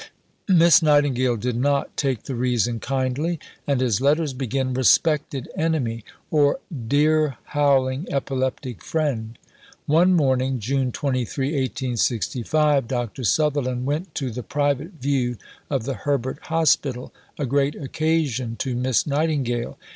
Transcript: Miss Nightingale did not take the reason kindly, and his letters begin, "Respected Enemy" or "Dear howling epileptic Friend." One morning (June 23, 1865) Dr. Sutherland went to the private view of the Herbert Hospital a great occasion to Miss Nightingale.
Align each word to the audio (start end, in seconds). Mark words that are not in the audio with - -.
Miss 0.49 0.81
Nightingale 0.81 1.35
did 1.35 1.55
not 1.55 1.95
take 1.95 2.23
the 2.23 2.33
reason 2.33 2.79
kindly, 2.79 3.37
and 3.67 3.79
his 3.79 4.01
letters 4.01 4.33
begin, 4.33 4.73
"Respected 4.73 5.47
Enemy" 5.55 6.03
or 6.31 6.59
"Dear 6.87 7.37
howling 7.43 8.07
epileptic 8.09 8.83
Friend." 8.83 9.37
One 9.85 10.15
morning 10.15 10.57
(June 10.57 10.91
23, 10.91 11.49
1865) 11.49 12.87
Dr. 12.87 13.23
Sutherland 13.23 13.85
went 13.85 14.15
to 14.15 14.31
the 14.31 14.41
private 14.41 14.93
view 14.93 15.37
of 15.69 15.83
the 15.83 15.93
Herbert 15.93 16.39
Hospital 16.47 17.13
a 17.37 17.45
great 17.45 17.75
occasion 17.75 18.55
to 18.55 18.75
Miss 18.75 19.05
Nightingale. 19.05 19.77